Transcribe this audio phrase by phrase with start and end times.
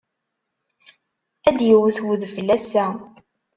[1.47, 2.85] Ad d-iwet udfel ass-a.